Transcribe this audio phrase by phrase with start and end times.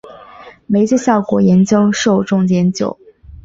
[0.65, 2.97] 媒介效果研究受众研究